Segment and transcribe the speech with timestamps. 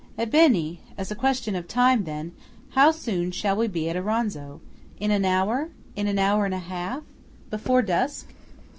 [0.17, 4.59] "Ebbene!–as a question of time, then:–how soon shall we be at Auronzo?
[4.99, 5.69] In an hour?
[5.95, 7.03] In an hour and a half?
[7.51, 8.27] Before dusk?"